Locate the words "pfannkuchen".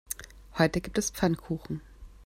1.11-1.79